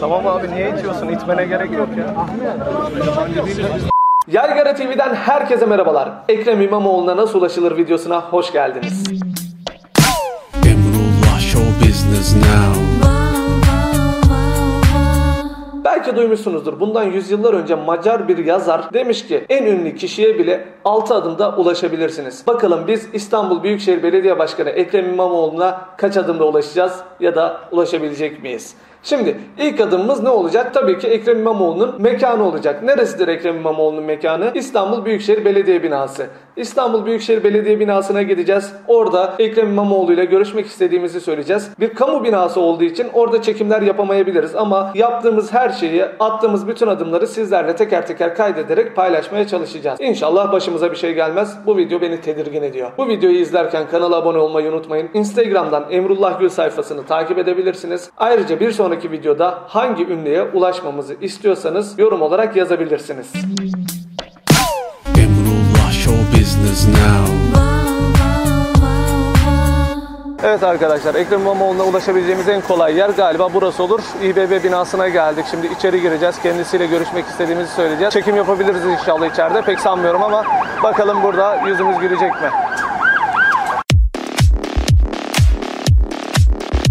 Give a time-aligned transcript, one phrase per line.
[0.00, 1.08] Tamam abi niye itiyorsun?
[1.08, 2.26] İtmene gerek yok ya.
[4.28, 6.08] Yaygara TV'den herkese merhabalar.
[6.28, 9.04] Ekrem İmamoğlu'na nasıl ulaşılır videosuna hoş geldiniz.
[10.66, 12.78] Emrullah Show Business Now.
[15.84, 16.80] Belki duymuşsunuzdur.
[16.80, 22.46] Bundan yüzyıllar önce Macar bir yazar demiş ki en ünlü kişiye bile 6 adımda ulaşabilirsiniz.
[22.46, 28.74] Bakalım biz İstanbul Büyükşehir Belediye Başkanı Ekrem İmamoğlu'na kaç adımda ulaşacağız ya da ulaşabilecek miyiz?
[29.02, 30.74] Şimdi ilk adımımız ne olacak?
[30.74, 32.82] Tabii ki Ekrem İmamoğlu'nun mekanı olacak.
[32.82, 34.50] Neresidir Ekrem İmamoğlu'nun mekanı?
[34.54, 36.26] İstanbul Büyükşehir Belediye Binası.
[36.58, 38.72] İstanbul Büyükşehir Belediye Binası'na gideceğiz.
[38.86, 41.70] Orada Ekrem İmamoğlu ile görüşmek istediğimizi söyleyeceğiz.
[41.80, 47.26] Bir kamu binası olduğu için orada çekimler yapamayabiliriz ama yaptığımız her şeyi, attığımız bütün adımları
[47.26, 50.00] sizlerle teker teker kaydederek paylaşmaya çalışacağız.
[50.00, 51.56] İnşallah başımıza bir şey gelmez.
[51.66, 52.90] Bu video beni tedirgin ediyor.
[52.98, 55.08] Bu videoyu izlerken kanala abone olmayı unutmayın.
[55.14, 58.10] Instagram'dan Emrullah Gül sayfasını takip edebilirsiniz.
[58.16, 63.32] Ayrıca bir sonraki videoda hangi ünlüye ulaşmamızı istiyorsanız yorum olarak yazabilirsiniz.
[66.48, 67.32] Business Now.
[70.42, 74.00] Evet arkadaşlar Ekrem İmamoğlu'na ulaşabileceğimiz en kolay yer galiba burası olur.
[74.22, 75.44] İBB binasına geldik.
[75.50, 76.42] Şimdi içeri gireceğiz.
[76.42, 78.12] Kendisiyle görüşmek istediğimizi söyleyeceğiz.
[78.12, 79.62] Çekim yapabiliriz inşallah içeride.
[79.62, 80.44] Pek sanmıyorum ama
[80.82, 82.50] bakalım burada yüzümüz gülecek mi?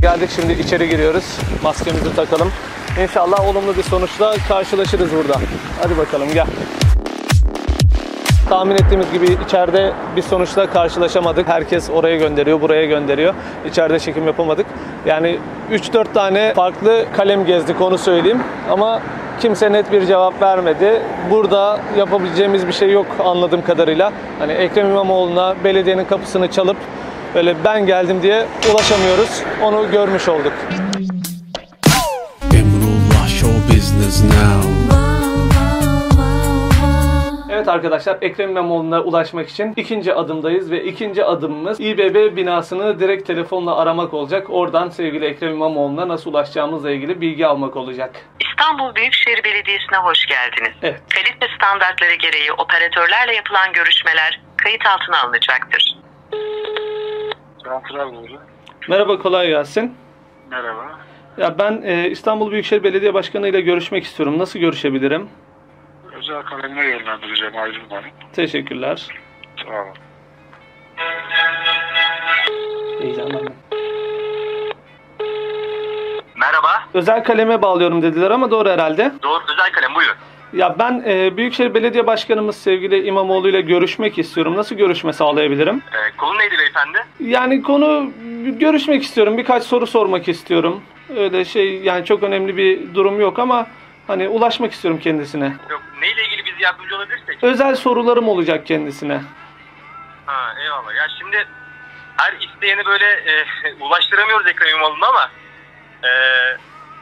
[0.00, 1.38] Geldik şimdi içeri giriyoruz.
[1.62, 2.52] Maskemizi takalım.
[3.02, 5.40] İnşallah olumlu bir sonuçla karşılaşırız burada.
[5.82, 6.46] Hadi bakalım gel.
[8.48, 11.48] Tahmin ettiğimiz gibi içeride bir sonuçla karşılaşamadık.
[11.48, 13.34] Herkes oraya gönderiyor, buraya gönderiyor.
[13.68, 14.66] İçeride çekim yapamadık.
[15.06, 15.38] Yani
[15.72, 18.42] 3-4 tane farklı kalem gezdik onu söyleyeyim.
[18.70, 19.00] Ama
[19.40, 21.02] kimse net bir cevap vermedi.
[21.30, 24.12] Burada yapabileceğimiz bir şey yok anladığım kadarıyla.
[24.38, 26.76] Hani Ekrem İmamoğlu'na belediyenin kapısını çalıp
[27.34, 29.42] böyle ben geldim diye ulaşamıyoruz.
[29.62, 30.52] Onu görmüş olduk.
[32.52, 34.95] Emrullah Show Business Now.
[37.56, 43.76] Evet arkadaşlar Ekrem İmamoğlu'na ulaşmak için ikinci adımdayız ve ikinci adımımız İBB binasını direkt telefonla
[43.76, 44.46] aramak olacak.
[44.50, 48.16] Oradan sevgili Ekrem İmamoğlu'na nasıl ulaşacağımızla ilgili bilgi almak olacak.
[48.40, 50.76] İstanbul Büyükşehir Belediyesi'ne hoş geldiniz.
[50.82, 51.02] Evet.
[51.14, 55.96] Kalite standartları gereği operatörlerle yapılan görüşmeler kayıt altına alınacaktır.
[58.88, 59.96] Merhaba kolay gelsin.
[60.50, 60.98] Merhaba.
[61.38, 64.38] Ya ben e, İstanbul Büyükşehir Belediye Başkanı ile görüşmek istiyorum.
[64.38, 65.28] Nasıl görüşebilirim?
[66.18, 68.06] Özel kalemine yönlendireceğim ayrılmayın.
[68.32, 69.06] Teşekkürler.
[69.64, 69.94] Sağ olun.
[73.00, 73.52] Heyecanlandım.
[76.36, 76.82] Merhaba.
[76.94, 79.12] Özel kaleme bağlıyorum dediler ama doğru herhalde.
[79.22, 80.14] Doğru özel kalem buyurun.
[80.52, 84.56] Ya ben e, Büyükşehir Belediye Başkanımız sevgili İmamoğlu ile görüşmek istiyorum.
[84.56, 85.82] Nasıl görüşme sağlayabilirim?
[85.92, 86.98] Ee, konu neydi beyefendi?
[87.20, 88.10] Yani konu
[88.58, 89.38] görüşmek istiyorum.
[89.38, 90.82] Birkaç soru sormak istiyorum.
[91.16, 93.66] Öyle şey yani çok önemli bir durum yok ama
[94.06, 95.56] hani ulaşmak istiyorum kendisine.
[95.70, 97.38] Yok neyle ilgili biz yardımcı olabilirsek?
[97.44, 99.20] Özel sorularım olacak kendisine.
[100.26, 100.94] Ha eyvallah.
[100.96, 101.46] Ya şimdi
[102.16, 103.44] her isteyeni böyle e,
[103.80, 105.30] ulaştıramıyoruz Ekrem İmamoğlu'na ama
[106.04, 106.10] e,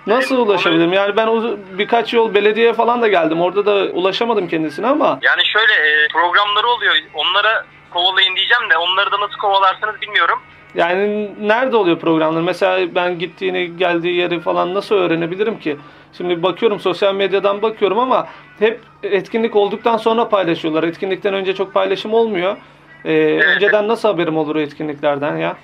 [0.07, 0.93] Nasıl Benim ulaşabilirim?
[0.93, 3.41] Yani ben o birkaç yol belediyeye falan da geldim.
[3.41, 6.95] Orada da ulaşamadım kendisine ama yani şöyle e, programları oluyor.
[7.15, 10.39] Onlara kovalayın diyeceğim de onları da nasıl kovalarsınız bilmiyorum.
[10.75, 12.41] yani nerede oluyor programlar?
[12.41, 15.77] Mesela ben gittiğini, geldiği yeri falan nasıl öğrenebilirim ki?
[16.17, 20.83] Şimdi bakıyorum sosyal medyadan bakıyorum ama hep etkinlik olduktan sonra paylaşıyorlar.
[20.85, 22.57] Etkinlikten önce çok paylaşım olmuyor.
[23.05, 25.57] Ee, önceden nasıl haberim olur o etkinliklerden ya?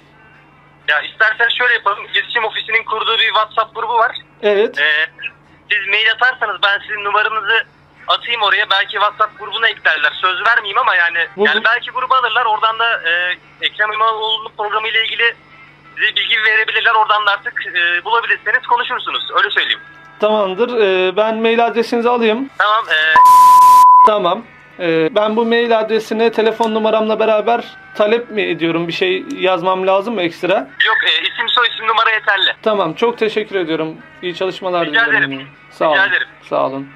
[0.88, 2.04] Ya istersen şöyle yapalım.
[2.14, 4.16] İletişim Ofisi'nin kurduğu bir WhatsApp grubu var.
[4.42, 4.78] Evet.
[4.78, 5.06] E,
[5.70, 7.64] siz mail atarsanız ben sizin numaranızı
[8.08, 8.70] atayım oraya.
[8.70, 10.12] Belki WhatsApp grubuna eklerler.
[10.20, 12.46] Söz vermeyeyim ama yani Bu- yani belki gruba alırlar.
[12.46, 15.34] Oradan da e, Ekrem İmamoğlu'nun programı ile ilgili
[15.96, 16.94] size bilgi verebilirler.
[16.94, 19.28] Oradan da artık e, bulabilirseniz konuşursunuz.
[19.36, 19.80] Öyle söyleyeyim.
[20.20, 20.80] Tamamdır.
[20.80, 22.50] Ee, ben mail adresinizi alayım.
[22.58, 22.84] Tamam.
[22.88, 22.98] E,
[24.06, 24.42] Tamam.
[24.80, 27.64] Ee, ben bu mail adresine telefon numaramla beraber
[27.94, 28.88] talep mi ediyorum?
[28.88, 30.54] Bir şey yazmam lazım mı ekstra?
[30.86, 32.50] yok e, isim soy isim numara yeterli.
[32.62, 32.94] Tamam.
[32.94, 33.96] Çok teşekkür ediyorum.
[34.22, 35.32] İyi çalışmalar Rica diliyorum.
[35.32, 35.48] ederim.
[35.70, 36.08] Sağ Rica olun.
[36.10, 36.28] ederim.
[36.42, 36.88] Sağ olun.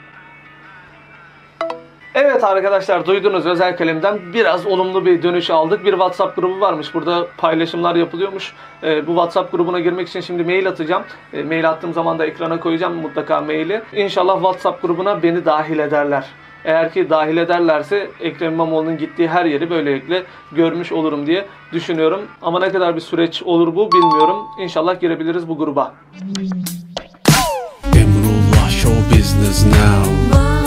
[2.14, 5.84] Evet arkadaşlar duydunuz özel kalemden biraz olumlu bir dönüş aldık.
[5.84, 6.94] Bir WhatsApp grubu varmış.
[6.94, 8.52] Burada paylaşımlar yapılıyormuş.
[8.82, 11.02] Ee, bu WhatsApp grubuna girmek için şimdi mail atacağım.
[11.32, 13.82] Ee, mail attığım zaman da ekrana koyacağım mutlaka maili.
[13.93, 16.25] İnşallah WhatsApp grubuna beni dahil ederler.
[16.64, 20.22] Eğer ki dahil ederlerse Ekrem İmamoğlu'nun gittiği her yeri böylelikle
[20.52, 22.20] görmüş olurum diye düşünüyorum.
[22.43, 24.37] Ama ne kadar bir süreç olur bu bilmiyorum.
[24.58, 25.94] İnşallah girebiliriz bu gruba.
[27.94, 30.63] Emrullah Show Business Now.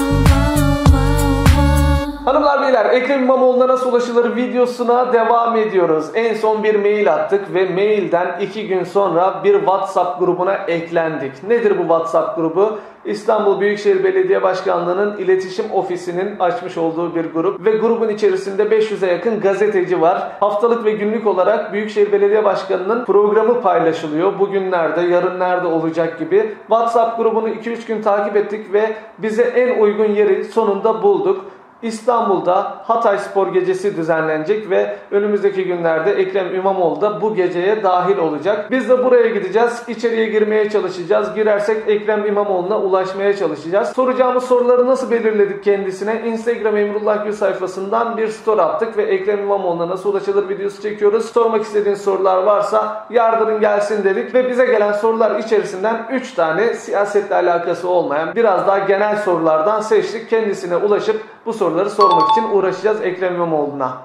[2.28, 6.06] Hanımlar beyler Ekrem İmamoğlu'na nasıl ulaşılır videosuna devam ediyoruz.
[6.14, 11.44] En son bir mail attık ve mailden iki gün sonra bir WhatsApp grubuna eklendik.
[11.48, 12.78] Nedir bu WhatsApp grubu?
[13.06, 19.40] İstanbul Büyükşehir Belediye Başkanlığı'nın iletişim ofisinin açmış olduğu bir grup ve grubun içerisinde 500'e yakın
[19.40, 20.32] gazeteci var.
[20.40, 24.40] Haftalık ve günlük olarak Büyükşehir Belediye Başkanı'nın programı paylaşılıyor.
[24.40, 26.56] Bugün nerede, yarın nerede olacak gibi.
[26.68, 31.46] WhatsApp grubunu 2-3 gün takip ettik ve bize en uygun yeri sonunda bulduk.
[31.82, 38.72] İstanbul'da Hatay Spor Gecesi düzenlenecek ve önümüzdeki günlerde Ekrem İmamoğlu da bu geceye dahil olacak.
[38.72, 39.84] Biz de buraya gideceğiz.
[39.88, 41.36] İçeriye girmeye çalışacağız.
[41.36, 43.90] Girersek Ekrem İmamoğlu'na ulaşmaya çalışacağız.
[43.90, 46.22] Soracağımız soruları nasıl belirledik kendisine?
[46.26, 51.26] Instagram Emrullah Gül sayfasından bir story attık ve Ekrem İmamoğlu'na nasıl ulaşılır videosu çekiyoruz.
[51.26, 57.36] Sormak istediğiniz sorular varsa yardırın gelsin dedik ve bize gelen sorular içerisinden 3 tane siyasetle
[57.36, 60.30] alakası olmayan biraz daha genel sorulardan seçtik.
[60.30, 64.02] Kendisine ulaşıp bu soruları sormak için uğraşacağız Ekrem İmamoğlu'na.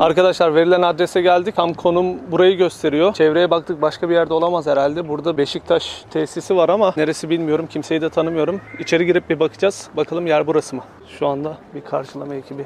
[0.00, 1.56] Arkadaşlar verilen adrese geldik.
[1.56, 3.14] Tam konum burayı gösteriyor.
[3.14, 5.08] Çevreye baktık başka bir yerde olamaz herhalde.
[5.08, 7.66] Burada Beşiktaş tesisi var ama neresi bilmiyorum.
[7.70, 8.60] Kimseyi de tanımıyorum.
[8.78, 9.88] İçeri girip bir bakacağız.
[9.96, 10.82] Bakalım yer burası mı?
[11.18, 12.64] Şu anda bir karşılama ekibi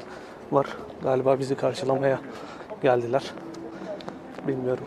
[0.51, 0.65] var.
[1.03, 2.19] Galiba bizi karşılamaya
[2.83, 3.23] geldiler.
[4.47, 4.83] Bilmiyorum.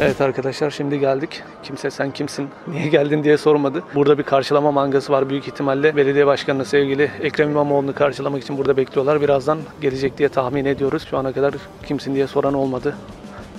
[0.00, 1.42] Evet arkadaşlar şimdi geldik.
[1.62, 3.82] Kimse sen kimsin, niye geldin diye sormadı.
[3.94, 5.30] Burada bir karşılama mangası var.
[5.30, 9.20] Büyük ihtimalle belediye başkanı sevgili Ekrem İmamoğlu'nu karşılamak için burada bekliyorlar.
[9.20, 11.06] Birazdan gelecek diye tahmin ediyoruz.
[11.10, 11.54] Şu ana kadar
[11.86, 12.96] kimsin diye soran olmadı.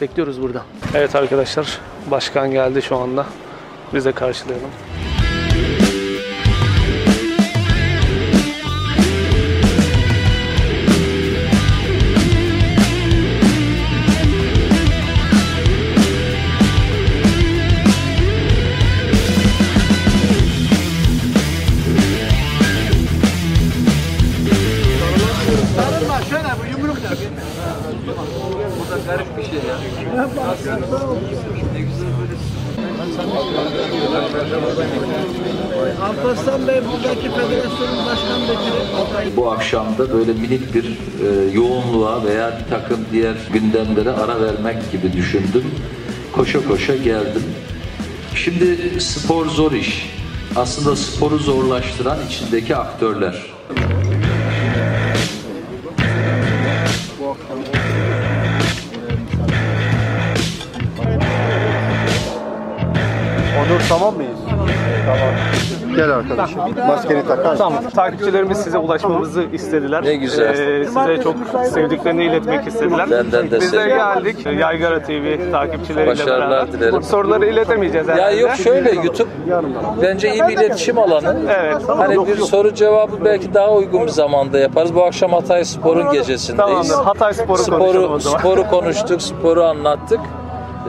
[0.01, 0.61] Bekliyoruz burada.
[0.95, 1.79] Evet arkadaşlar
[2.11, 3.25] başkan geldi şu anda.
[3.93, 4.69] Biz de karşılayalım.
[36.03, 39.37] Alparslan Bey buradaki federasyonun başkan vekili.
[39.37, 45.13] bu akşamda böyle minik bir e, yoğunluğa veya bir takım diğer gündemlere ara vermek gibi
[45.13, 45.63] düşündüm.
[46.33, 47.43] Koşa koşa geldim.
[48.35, 50.09] Şimdi spor zor iş.
[50.55, 53.45] Aslında sporu zorlaştıran içindeki aktörler.
[63.59, 64.37] Onur tamam mıyız?
[65.05, 65.95] Tamam.
[65.95, 66.59] Gel arkadaşım.
[66.87, 67.57] Maskeni takar mısın?
[67.57, 67.83] Tamam.
[67.95, 70.03] Takipçilerimiz size ulaşmamızı istediler.
[70.03, 70.59] Ne güzel.
[70.59, 71.35] Ee, size çok
[71.73, 73.11] sevdiklerini iletmek istediler.
[73.11, 74.45] Benden de Biz de geldik.
[74.59, 76.71] Yaygara TV takipçileriyle Başarılar beraber.
[76.73, 77.03] dilerim.
[77.03, 78.35] Soruları iletemeyeceğiz Ya herhalde.
[78.35, 79.29] yok şöyle YouTube
[80.01, 81.35] bence iyi bir iletişim alanı.
[81.61, 81.77] Evet.
[81.87, 84.95] Hani bir soru cevabı belki daha uygun bir zamanda yaparız.
[84.95, 86.87] Bu akşam Hatay Spor'un gecesindeyiz.
[86.87, 87.05] Tamamdır.
[87.05, 88.37] Hatay Spor'u konuşalım sporu, o zaman.
[88.39, 90.19] sporu konuştuk, sporu anlattık.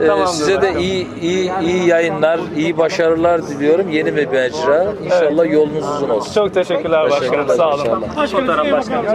[0.01, 0.79] Ee, Tamamdır size de başkanım.
[0.79, 3.89] iyi iyi iyi yayınlar, iyi başarılar diliyorum.
[3.89, 4.85] Yeni bir mecra.
[5.05, 6.33] İnşallah yolunuz uzun olsun.
[6.33, 7.31] Çok teşekkürler başkanım.
[7.47, 7.79] Başarılar Sağ olun.
[8.05, 8.27] inşallah.
[8.27, 9.05] Fotoğraf başkanım.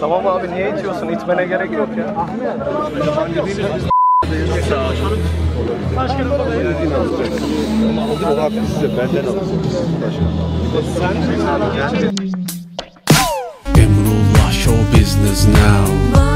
[0.00, 1.08] Tamam abi niye itiyorsun?
[1.08, 2.14] İtmene gerek yok ya.
[8.32, 9.40] O hakkı size benden alın.
[13.76, 16.33] Emrullah Show Business Now.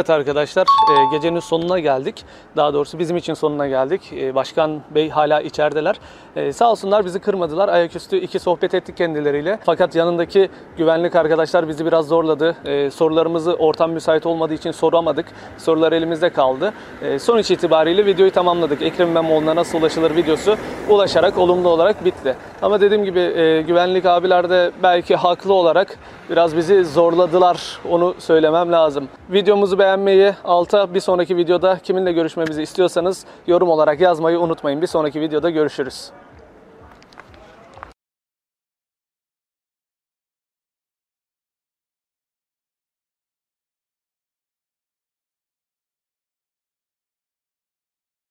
[0.00, 2.24] Evet arkadaşlar e, gecenin sonuna geldik.
[2.56, 4.12] Daha doğrusu bizim için sonuna geldik.
[4.12, 5.96] E, Başkan Bey hala içerideler.
[6.36, 7.68] E, Sağ olsunlar bizi kırmadılar.
[7.68, 9.58] Ayaküstü iki sohbet ettik kendileriyle.
[9.64, 12.56] Fakat yanındaki güvenlik arkadaşlar bizi biraz zorladı.
[12.90, 15.26] Sorularımızı ortam müsait olmadığı için soramadık.
[15.58, 16.72] Sorular elimizde kaldı.
[17.18, 18.82] Sonuç itibariyle videoyu tamamladık.
[18.82, 20.56] Ekrem İmamoğlu'na nasıl ulaşılır videosu
[20.88, 22.36] ulaşarak olumlu olarak bitti.
[22.62, 23.20] Ama dediğim gibi
[23.66, 25.98] güvenlik abiler de belki haklı olarak
[26.30, 27.78] biraz bizi zorladılar.
[27.90, 29.08] Onu söylemem lazım.
[29.30, 34.82] Videomuzu beğenmeyi, alta bir sonraki videoda kiminle görüşmemizi istiyorsanız yorum olarak yazmayı unutmayın.
[34.82, 36.10] Bir sonraki videoda görüşürüz.